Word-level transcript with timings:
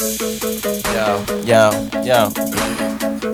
Yo, 0.00 1.24
yo, 1.44 1.70
yo. 2.04 2.30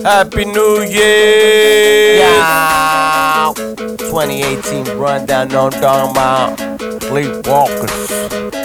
Happy 0.01 0.45
New 0.45 0.81
Year! 0.81 2.25
Yo. 2.25 3.53
2018 3.99 4.97
rundown, 4.97 5.49
no 5.49 5.69
talking 5.69 6.09
about 6.09 6.57
sleepwalkers. 7.01 8.64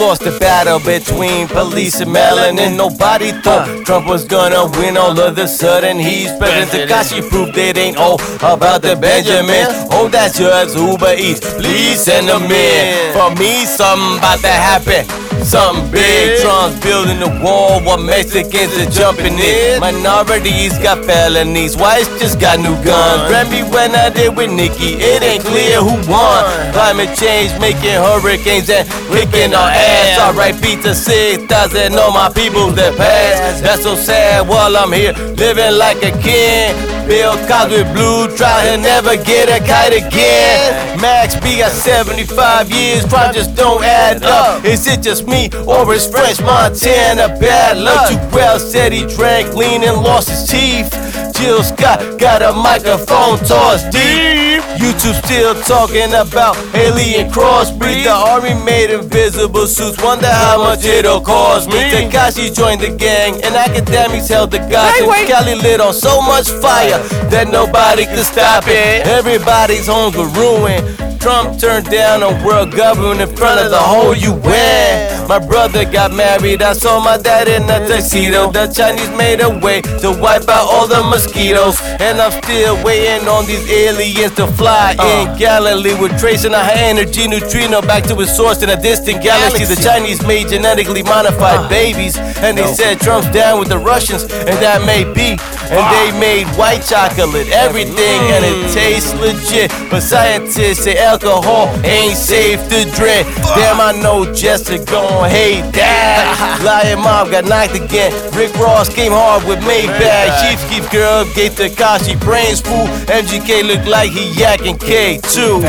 Lost 0.00 0.22
the 0.22 0.32
battle 0.40 0.80
between 0.80 1.46
police 1.46 2.00
and 2.00 2.10
melanin. 2.10 2.74
Nobody 2.74 3.32
thought 3.42 3.84
Trump 3.84 4.06
was 4.06 4.24
gonna 4.24 4.64
win. 4.78 4.96
All 4.96 5.20
of 5.20 5.36
a 5.36 5.46
sudden, 5.46 5.98
he's 5.98 6.32
president. 6.38 6.90
Tekashi 6.90 7.28
proved 7.28 7.56
it 7.58 7.76
ain't 7.76 7.98
all 7.98 8.18
about 8.40 8.80
the 8.80 8.96
Benjamin. 8.96 9.66
Oh, 9.92 10.08
that's 10.08 10.38
just 10.38 10.74
Uber 10.74 11.14
Eats. 11.18 11.40
Please 11.54 12.00
send 12.00 12.28
them 12.28 12.50
in. 12.50 13.12
For 13.12 13.28
me, 13.36 13.66
something 13.66 14.16
about 14.18 14.40
to 14.40 14.48
happen. 14.48 15.04
Something 15.44 15.90
big, 15.90 16.40
Trump's 16.40 16.78
building 16.84 17.20
a 17.22 17.42
wall 17.42 17.80
while 17.82 17.96
Mexicans 17.96 18.76
are 18.76 18.90
jumping 18.90 19.38
in. 19.38 19.80
Minorities 19.80 20.78
got 20.78 21.04
felonies, 21.04 21.76
whites 21.76 22.08
just 22.20 22.38
got 22.38 22.60
new 22.60 22.76
guns. 22.84 23.28
Grab 23.28 23.50
me 23.50 23.62
when 23.64 23.94
I 23.94 24.10
did 24.10 24.36
with 24.36 24.52
Nikki, 24.52 25.00
it 25.00 25.22
ain't 25.22 25.42
clear 25.42 25.80
who 25.80 25.96
won. 26.10 26.44
Climate 26.72 27.16
change 27.16 27.58
making 27.58 27.96
hurricanes 27.96 28.68
and 28.68 28.86
kicking 29.08 29.54
our 29.54 29.70
ass. 29.70 29.89
Alright, 30.20 30.62
pizza 30.62 30.94
6,000 30.94 31.98
all 31.98 32.12
my 32.12 32.30
people 32.32 32.70
that 32.72 32.96
passed. 32.96 33.62
That's 33.62 33.82
so 33.82 33.94
sad 33.96 34.48
while 34.48 34.76
I'm 34.76 34.92
here 34.92 35.12
living 35.34 35.76
like 35.76 35.98
a 36.04 36.12
king. 36.22 36.74
Bill 37.08 37.34
Cosby 37.50 37.82
blue, 37.92 38.30
try 38.36 38.70
to 38.70 38.76
never 38.78 39.16
get 39.16 39.50
a 39.50 39.58
kite 39.66 39.92
again. 39.92 41.00
Max 41.00 41.34
B 41.40 41.58
got 41.58 41.72
75 41.72 42.70
years, 42.70 43.04
crime 43.06 43.34
just 43.34 43.56
don't 43.56 43.82
add 43.82 44.22
up. 44.22 44.64
Is 44.64 44.86
it 44.86 45.02
just 45.02 45.26
me 45.26 45.50
or 45.66 45.92
is 45.92 46.06
French 46.06 46.40
Montana 46.40 47.34
bad 47.40 47.78
luck? 47.78 48.10
Too 48.10 48.36
well 48.36 48.60
said 48.60 48.92
he 48.92 49.06
drank 49.16 49.56
lean 49.56 49.82
and 49.82 50.00
lost 50.02 50.30
his 50.30 50.46
teeth. 50.46 51.09
Jill 51.40 51.62
Scott 51.62 52.18
got 52.18 52.42
a 52.42 52.52
microphone 52.52 53.38
tossed 53.38 53.90
deep. 53.90 54.60
YouTube 54.76 55.16
still 55.24 55.54
talking 55.62 56.12
about 56.12 56.54
alien 56.74 57.30
crossbreed. 57.30 58.04
The 58.04 58.12
army 58.12 58.52
made 58.62 58.90
invisible 58.90 59.66
suits. 59.66 60.02
Wonder 60.02 60.28
how 60.28 60.58
much 60.58 60.84
it'll 60.84 61.22
cost 61.22 61.70
me. 61.70 61.80
Tekashi 61.90 62.54
joined 62.54 62.82
the 62.82 62.94
gang, 62.94 63.42
and 63.42 63.54
academics 63.56 64.28
held 64.28 64.50
the 64.50 64.58
guys. 64.58 64.98
Hey, 64.98 65.26
Cali 65.26 65.54
lit 65.54 65.80
on 65.80 65.94
so 65.94 66.20
much 66.20 66.50
fire 66.50 67.00
that 67.32 67.48
nobody 67.50 68.04
could 68.04 68.26
stop 68.26 68.64
it. 68.66 69.06
Everybody's 69.06 69.86
homes 69.86 70.16
were 70.18 70.28
ruined. 70.28 71.09
Trump 71.20 71.60
turned 71.60 71.84
down 71.90 72.22
a 72.22 72.32
world 72.44 72.72
government 72.72 73.20
in 73.20 73.36
front 73.36 73.60
of 73.60 73.70
the 73.70 73.78
whole 73.78 74.14
UN. 74.14 75.28
My 75.28 75.38
brother 75.38 75.84
got 75.84 76.12
married. 76.12 76.62
I 76.62 76.72
saw 76.72 76.98
my 76.98 77.18
dad 77.18 77.46
in 77.46 77.62
a 77.68 77.86
tuxedo. 77.86 78.50
The 78.50 78.66
Chinese 78.66 79.10
made 79.16 79.40
a 79.40 79.50
way 79.60 79.82
to 80.02 80.10
wipe 80.10 80.48
out 80.48 80.66
all 80.66 80.88
the 80.88 81.02
mosquitoes. 81.04 81.78
And 82.00 82.20
I'm 82.20 82.32
still 82.42 82.82
waiting 82.82 83.28
on 83.28 83.46
these 83.46 83.62
aliens 83.70 84.34
to 84.36 84.46
fly 84.48 84.96
uh. 84.98 85.28
in 85.28 85.38
Galilee. 85.38 85.94
We're 86.00 86.18
tracing 86.18 86.52
a 86.52 86.58
high 86.58 86.88
energy 86.88 87.28
neutrino 87.28 87.82
back 87.82 88.02
to 88.04 88.18
its 88.18 88.34
source 88.34 88.62
in 88.62 88.70
a 88.70 88.80
distant 88.80 89.22
galaxy. 89.22 89.66
The 89.66 89.80
Chinese 89.80 90.26
made 90.26 90.48
genetically 90.48 91.02
modified 91.02 91.66
uh. 91.66 91.68
babies. 91.68 92.16
And 92.40 92.56
they 92.56 92.66
said 92.72 92.98
Trump's 92.98 93.30
down 93.30 93.60
with 93.60 93.68
the 93.68 93.78
Russians. 93.78 94.22
And 94.22 94.56
that 94.64 94.84
may 94.86 95.04
be. 95.04 95.36
And 95.70 95.86
they 95.94 96.10
ah. 96.10 96.18
made 96.18 96.46
white 96.58 96.82
chocolate, 96.82 97.46
everything, 97.52 98.18
and 98.34 98.42
it 98.42 98.56
mm. 98.66 98.74
tastes 98.74 99.14
legit. 99.14 99.70
But 99.90 100.00
scientists 100.02 100.82
say 100.82 100.96
alcohol 101.10 101.66
ain't 101.84 102.16
safe 102.16 102.60
to 102.68 102.84
drink. 102.94 103.26
Damn, 103.58 103.80
I 103.80 103.92
know 104.00 104.32
Jessica 104.32 104.84
gon' 104.84 105.28
hate 105.28 105.66
that. 105.74 106.60
Lion 106.62 107.00
Mom 107.02 107.30
got 107.30 107.44
knocked 107.46 107.74
again. 107.74 108.12
Rick 108.32 108.54
Ross 108.54 108.88
came 108.94 109.10
hard 109.10 109.42
with 109.44 109.58
Maybach. 109.66 110.30
Chief 110.40 110.60
Keef 110.70 110.90
girl 110.92 111.24
gave 111.34 111.52
Tekashi 111.58 112.14
brains 112.20 112.60
fool. 112.60 112.86
MGK 113.10 113.66
looked 113.66 113.88
like 113.88 114.10
he 114.12 114.30
yakking 114.38 114.78
K2. 114.78 115.62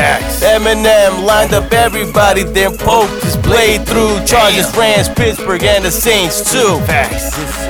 Eminem 0.54 1.24
lined 1.26 1.54
up 1.54 1.72
everybody, 1.72 2.44
then 2.44 2.78
poked 2.78 3.24
his 3.24 3.36
blade 3.36 3.84
through. 3.86 4.22
Chargers, 4.24 4.70
Rams, 4.76 5.08
Pittsburgh, 5.08 5.64
and 5.64 5.84
the 5.84 5.90
Saints 5.90 6.52
too. 6.52 6.78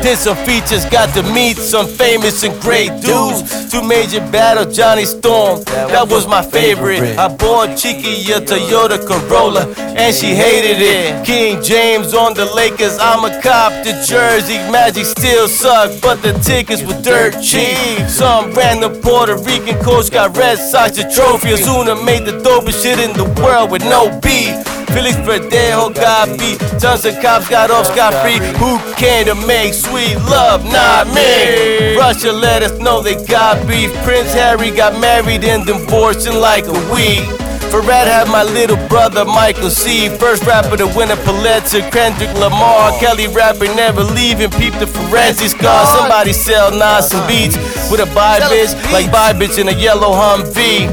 Did 0.03 0.19
some 0.19 0.37
features, 0.44 0.84
got 0.87 1.15
to 1.15 1.22
meet 1.33 1.56
some 1.56 1.87
famous 1.87 2.43
and 2.43 2.54
great 2.60 2.91
dudes. 3.00 3.71
Two 3.71 3.83
major 3.83 4.21
battles, 4.31 4.77
Johnny 4.77 5.06
Storm, 5.06 5.62
that 5.65 6.06
was 6.09 6.27
my 6.27 6.43
favorite. 6.43 7.16
I 7.16 7.28
bought 7.28 7.62
Cheeky 7.77 8.33
a 8.33 8.41
Toyota 8.41 8.99
Corolla, 9.06 9.69
and 9.78 10.15
she 10.15 10.34
hated 10.34 10.78
it. 10.81 11.25
King 11.25 11.62
James 11.62 12.12
on 12.12 12.34
the 12.34 12.45
Lakers, 12.55 12.99
I'm 12.99 13.25
a 13.25 13.41
cop. 13.41 13.73
The 13.84 13.93
Jersey 14.06 14.59
Magic 14.71 15.06
still 15.06 15.47
suck, 15.47 15.91
but 16.01 16.22
the 16.22 16.33
tickets 16.41 16.83
were 16.83 17.01
dirt 17.03 17.41
cheap. 17.43 18.09
Some 18.09 18.53
random 18.53 19.01
Puerto 19.01 19.37
Rican 19.37 19.78
coach 19.84 20.11
got 20.11 20.37
Red 20.37 20.59
Sox 20.59 20.99
a 20.99 21.09
trophy. 21.11 21.53
Osuna 21.53 21.95
made 22.05 22.25
the 22.25 22.33
dopest 22.33 22.83
shit 22.83 22.99
in 22.99 23.12
the 23.17 23.28
world 23.41 23.71
with 23.71 23.83
no 23.83 24.11
beef. 24.21 24.55
Felix 24.93 25.17
Verdejo 25.17 25.95
got 25.95 26.39
beat. 26.39 26.59
Tons 26.78 27.05
of 27.06 27.19
cops 27.22 27.49
got 27.49 27.71
off 27.71 27.87
scot 27.87 28.12
free. 28.22 28.39
Who 28.59 28.78
came 28.95 29.25
to 29.27 29.34
make 29.47 29.72
sweet 29.72 30.17
love? 30.28 30.65
Not 30.65 31.06
me. 31.15 31.97
Russia 31.97 32.33
let 32.33 32.62
us 32.62 32.78
know 32.78 33.01
they 33.01 33.25
got 33.25 33.67
beef. 33.67 33.93
Prince 34.05 34.34
Harry 34.34 34.71
got 34.71 35.01
married 35.01 35.45
and 35.45 35.65
divorced 35.65 36.27
in 36.27 36.39
like 36.39 36.67
a 36.67 36.93
week. 36.93 37.41
Farad 37.72 38.05
had 38.05 38.28
my 38.28 38.43
little 38.43 38.77
brother 38.87 39.25
Michael 39.25 39.71
C. 39.71 40.10
First 40.10 40.44
rapper 40.44 40.77
to 40.77 40.87
win 40.88 41.10
a 41.10 41.16
Pulitzer. 41.16 41.81
Kendrick 41.88 42.28
Lamar. 42.34 42.93
Kelly 43.00 43.28
rapper 43.28 43.65
never 43.65 44.05
leaving. 44.05 44.50
Peep 44.50 44.75
the 44.75 44.87
forensic 44.87 45.49
scar. 45.56 45.87
Somebody 45.97 46.34
sell 46.34 46.71
Nas 46.71 47.09
some 47.09 47.27
beats 47.27 47.56
with 47.91 48.00
a 48.00 48.06
bye 48.15 48.41
bitch 48.41 48.77
like 48.93 49.10
bye 49.10 49.33
bitch 49.33 49.59
in 49.59 49.69
a 49.69 49.72
yellow 49.72 50.12
Humvee. 50.12 50.84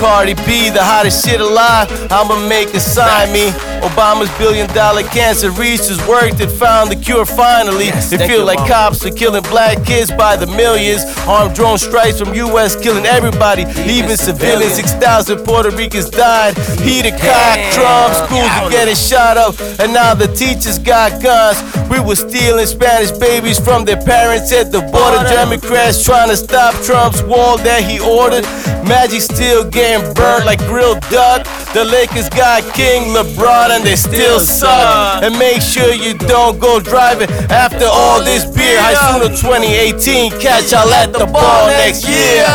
Cardi 0.00 0.32
B, 0.48 0.70
the 0.70 0.82
hottest 0.82 1.26
shit 1.26 1.42
alive. 1.42 1.92
I'ma 2.10 2.48
make 2.48 2.74
it 2.74 2.80
sign 2.80 3.30
me. 3.30 3.73
Obama's 3.84 4.30
billion 4.38 4.66
dollar 4.72 5.02
cancer 5.02 5.50
research 5.50 5.74
his 5.84 6.08
work 6.08 6.32
that 6.38 6.50
found 6.50 6.90
the 6.90 6.96
cure 6.96 7.26
finally. 7.26 7.88
it 7.88 8.00
thank 8.00 8.30
feel 8.30 8.40
you, 8.40 8.44
like 8.44 8.58
cops 8.66 9.04
are 9.04 9.10
killing 9.10 9.42
black 9.44 9.84
kids 9.84 10.10
by 10.10 10.36
the 10.36 10.46
millions. 10.46 11.04
Armed 11.28 11.54
drone 11.54 11.76
strikes 11.76 12.18
from 12.18 12.32
US 12.32 12.74
killing 12.80 13.04
everybody, 13.04 13.62
even 13.84 14.16
civilians. 14.16 14.74
6,000 14.74 15.44
Puerto 15.44 15.70
Ricans 15.70 16.08
died. 16.08 16.56
He 16.80 17.02
the 17.02 17.12
cock, 17.12 17.58
Trump, 17.76 18.14
schools 18.24 18.48
are 18.56 18.70
getting 18.70 18.94
shot 18.96 19.36
up, 19.36 19.54
and 19.78 19.92
now 19.92 20.14
the 20.14 20.28
teachers 20.28 20.78
got 20.78 21.20
guns. 21.22 21.60
We 21.90 22.00
were 22.00 22.16
stealing 22.16 22.66
Spanish 22.66 23.10
babies 23.12 23.60
from 23.60 23.84
their 23.84 24.00
parents 24.00 24.52
at 24.52 24.72
the 24.72 24.80
border. 24.80 25.20
Democrats 25.28 26.02
trying 26.02 26.30
to 26.30 26.36
stop 26.36 26.74
Trump's 26.82 27.22
wall 27.22 27.58
that 27.58 27.84
he 27.84 28.00
ordered. 28.00 28.44
Magic 28.88 29.20
still 29.20 29.68
getting 29.68 30.12
burned 30.14 30.46
like 30.46 30.60
grilled 30.60 31.00
duck. 31.10 31.44
The 31.74 31.84
Lakers 31.84 32.28
got 32.28 32.62
King 32.74 33.12
LeBron 33.14 33.73
and 33.74 33.84
they 33.84 33.96
still 33.96 34.38
suck. 34.38 35.22
And 35.22 35.36
make 35.38 35.60
sure 35.60 35.92
you 35.92 36.14
don't 36.14 36.58
go 36.58 36.80
driving 36.80 37.28
after 37.50 37.86
all 37.86 38.22
this 38.22 38.44
beer. 38.44 38.78
High 38.80 39.18
Sooner 39.18 39.34
2018, 39.34 40.30
catch 40.40 40.70
y'all 40.72 40.92
at 40.92 41.12
the 41.12 41.26
ball 41.26 41.66
next 41.66 42.06
year. 42.08 42.46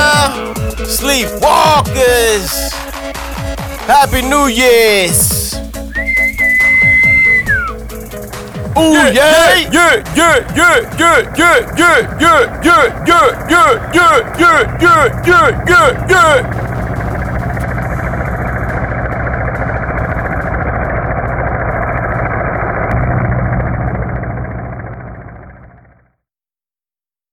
Sleepwalkers. 0.88 2.72
Happy 3.85 4.22
New 4.22 4.47
Year's. 4.47 5.40
Ooh, 8.78 8.94
yeah, 8.94 9.12
yeah, 9.12 9.59
yeah, 9.74 10.16
yeah, 10.16 10.56
yeah, 10.56 10.96
yeah, 10.97 11.36
yeah, 11.36 11.59
yeah, 11.75 12.00
yeah, 12.19 12.63
yeah, 12.63 12.88
yeah, 13.06 13.28
yeah, 13.50 13.75
yeah, 14.40 14.62
yeah, 14.80 15.03
yeah, 15.25 15.66
yeah, 15.68 16.07
yeah. 16.07 16.59